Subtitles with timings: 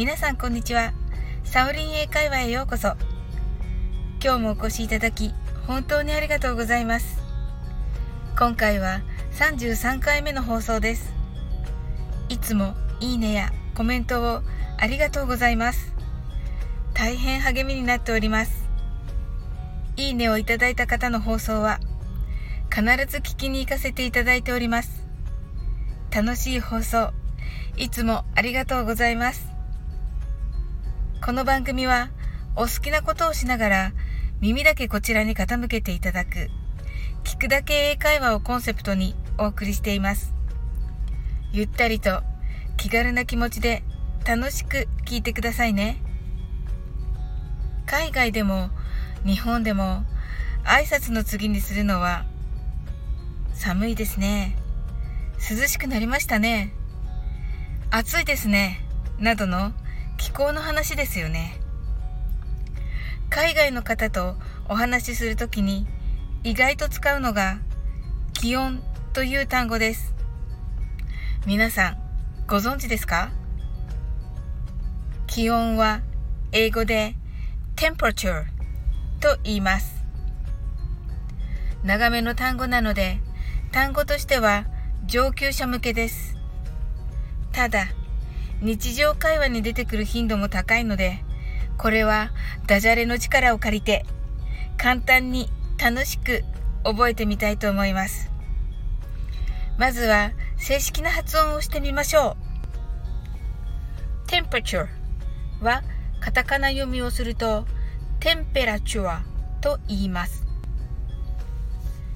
[0.00, 0.94] 皆さんこんにちは。
[1.44, 2.94] サオリン英会話へようこそ。
[4.24, 5.34] 今日もお越しいただき、
[5.66, 7.20] 本当にありがとうございます。
[8.38, 9.02] 今回は
[9.32, 11.12] 33回目の放送です。
[12.30, 14.40] いつもいいねやコメントを
[14.78, 15.92] ありがとうございます。
[16.94, 18.70] 大変励みになっております。
[19.98, 21.78] いいねをいただいた方の放送は
[22.74, 25.04] 必ず聞きに行かせていただいております。
[26.10, 27.12] 楽しい放送、
[27.76, 29.49] いつもありがとうございます。
[31.22, 32.08] この番組は
[32.56, 33.92] お好きなことをしながら
[34.40, 36.48] 耳だけこちらに傾けていただく
[37.24, 40.32] 聞くだけ英会話をコンセプトにお送りしています。
[41.52, 42.22] ゆったりと
[42.78, 43.82] 気軽な気持ちで
[44.26, 46.02] 楽しく聞いてくださいね。
[47.84, 48.70] 海外でも
[49.26, 50.04] 日本でも
[50.64, 52.24] 挨拶の次にするのは
[53.52, 54.56] 寒いですね。
[55.50, 56.72] 涼しくなりましたね。
[57.90, 58.80] 暑いですね。
[59.18, 59.74] などの
[60.20, 61.54] 気候の話ですよね。
[63.30, 64.36] 海外の方と
[64.68, 65.86] お話しするときに
[66.44, 67.58] 意外と使うのが
[68.34, 68.82] 気温
[69.14, 70.14] という単語です。
[71.46, 71.96] 皆さん
[72.46, 73.30] ご存知ですか？
[75.26, 76.02] 気温は
[76.52, 77.14] 英語で
[77.74, 78.44] temperature
[79.20, 80.04] と言います。
[81.82, 83.20] 長めの単語なので
[83.72, 84.66] 単語としては
[85.06, 86.36] 上級者向けです。
[87.52, 87.86] ただ、
[88.62, 91.24] 日常会話に出てくる頻度も高いので、
[91.78, 92.30] これは
[92.66, 94.04] ダジャレの力を借りて、
[94.76, 96.44] 簡単に楽しく
[96.84, 98.30] 覚えてみたいと思います。
[99.78, 102.36] まずは正式な発音をしてみましょ
[104.26, 104.30] う。
[104.30, 104.88] temperature
[105.62, 105.82] は
[106.20, 107.66] カタカナ読みをすると、
[108.20, 109.22] テンペラチュア
[109.62, 110.46] と言います。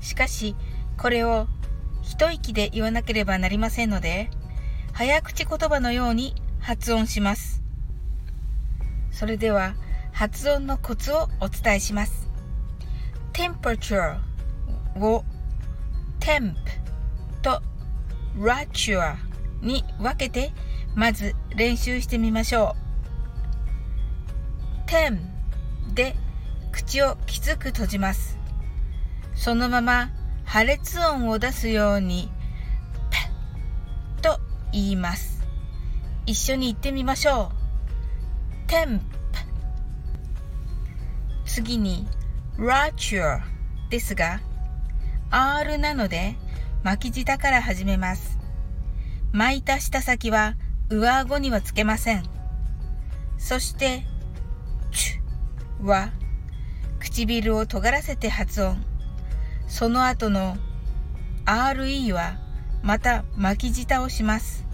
[0.00, 0.54] しかし、
[0.98, 1.48] これを
[2.02, 4.30] 一息で言わなければなりませんので、
[4.98, 7.62] 早口言葉のように発音します。
[9.10, 9.74] それでは、
[10.10, 12.30] 発音のコツをお伝えします。
[13.34, 14.16] temperature
[14.98, 15.22] を
[16.18, 16.54] temp
[17.42, 17.60] と
[18.38, 19.16] rature
[19.60, 20.50] に分けて、
[20.94, 22.74] まず練習してみましょ
[24.86, 24.90] う。
[24.90, 25.18] tem
[25.92, 26.16] で
[26.72, 28.38] 口をきつく閉じます。
[29.34, 30.08] そのまま
[30.46, 32.30] 破裂音を出すように、
[34.76, 35.42] 言います。
[36.26, 37.50] 一緒に言ってみましょ
[38.66, 38.68] う。
[38.68, 39.06] テンプ。
[41.46, 42.06] 次に、
[42.58, 43.40] ラチュア
[43.88, 44.40] ですが、
[45.30, 46.36] R なので
[46.82, 48.38] 巻き舌から始めます。
[49.32, 50.56] 巻いた舌先は
[50.90, 52.22] 上顎にはつけません。
[53.38, 54.02] そして、
[54.92, 56.10] チュは
[56.98, 58.84] 唇を尖らせて発音。
[59.68, 60.58] その後の
[61.46, 62.36] RE は
[62.82, 64.65] また巻き舌をします。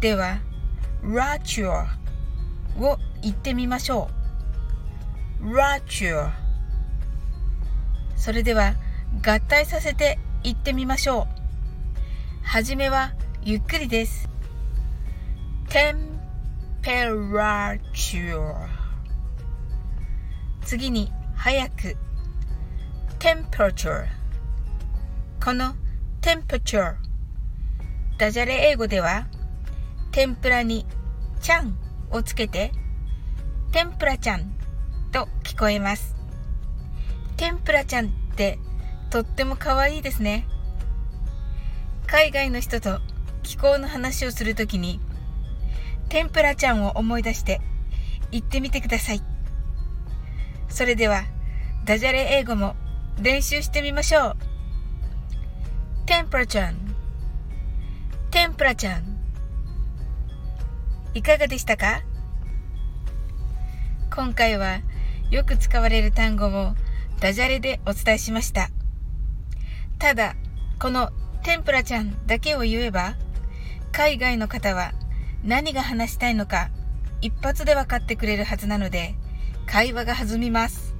[0.00, 0.38] では、
[1.02, 1.86] rature
[2.78, 4.10] を言ってみましょ
[5.40, 5.54] う。
[5.54, 6.30] rature
[8.16, 8.74] それでは
[9.24, 11.26] 合体させて言ってみましょう。
[12.42, 13.12] はじめは
[13.42, 14.28] ゆっくりです。
[16.82, 18.54] temperature
[20.62, 21.96] 次に早く
[23.18, 24.06] temperature
[25.42, 25.74] この
[26.20, 26.94] temperature
[28.18, 29.26] ダジャレ英語では
[30.12, 30.86] 天ぷらに
[31.40, 31.76] ちゃん
[32.10, 32.72] をつけて
[33.72, 34.52] 天ぷらちゃん
[35.12, 36.16] と聞こえます
[37.36, 38.58] 天ぷらちゃんって
[39.10, 40.46] とっても可愛いいですね
[42.06, 43.00] 海外の人と
[43.42, 45.00] 気候の話をするときに
[46.08, 47.60] 天ぷらちゃんを思い出して
[48.30, 49.22] 言ってみてください
[50.68, 51.24] それでは
[51.84, 52.74] ダジャレ英語も
[53.20, 54.36] 練習してみましょう。
[56.04, 56.76] テンプラちゃん。
[58.30, 59.15] テンプラちゃん。
[61.16, 62.02] いかがでしたか？
[64.14, 64.80] 今回は
[65.30, 66.74] よく使われる単語を
[67.20, 68.68] ダジャレでお伝えしました。
[69.98, 70.34] ただ、
[70.78, 71.10] この
[71.42, 73.14] テンプラちゃんだけを言えば、
[73.92, 74.92] 海外の方は
[75.42, 76.68] 何が話したいのか
[77.22, 79.14] 一発で分かってくれるはずなので、
[79.64, 80.94] 会話が弾みます。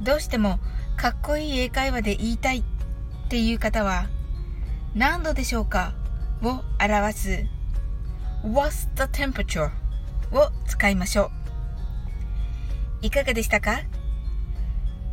[0.00, 0.60] どうしても
[0.96, 2.64] かっこいい英会話で言いたいっ
[3.28, 4.06] ていう方は
[4.94, 5.92] 何度でしょうか？
[6.42, 7.44] を表す
[8.44, 9.70] What's the temperature?
[10.30, 11.30] を使いましょ
[13.02, 13.06] う。
[13.06, 13.80] いかがでしたか？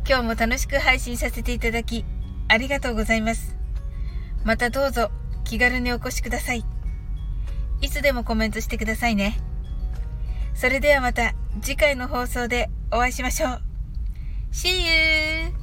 [0.06, 2.04] 今日も楽しく配信させていただき
[2.48, 3.56] ありがとうございます。
[4.44, 5.10] またどうぞ
[5.44, 6.64] 気軽にお越しください。
[7.80, 9.38] いつでもコメントしてくださいね。
[10.54, 13.62] それではまた次回の放送でお会いしましょう。
[14.52, 15.61] See you!